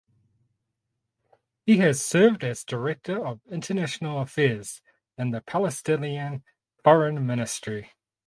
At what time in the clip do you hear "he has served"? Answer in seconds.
1.63-2.43